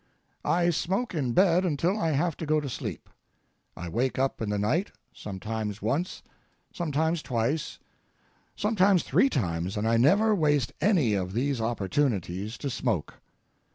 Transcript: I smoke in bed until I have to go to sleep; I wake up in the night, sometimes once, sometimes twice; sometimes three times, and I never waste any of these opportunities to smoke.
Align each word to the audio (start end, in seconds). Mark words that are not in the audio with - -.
I 0.43 0.71
smoke 0.71 1.13
in 1.13 1.33
bed 1.33 1.63
until 1.63 1.95
I 1.95 2.09
have 2.13 2.35
to 2.37 2.47
go 2.47 2.59
to 2.59 2.67
sleep; 2.67 3.07
I 3.77 3.87
wake 3.87 4.17
up 4.17 4.41
in 4.41 4.49
the 4.49 4.57
night, 4.57 4.89
sometimes 5.13 5.79
once, 5.79 6.23
sometimes 6.73 7.21
twice; 7.21 7.77
sometimes 8.55 9.03
three 9.03 9.29
times, 9.29 9.77
and 9.77 9.87
I 9.87 9.97
never 9.97 10.33
waste 10.33 10.73
any 10.81 11.13
of 11.13 11.33
these 11.33 11.61
opportunities 11.61 12.57
to 12.57 12.69
smoke. 12.71 13.21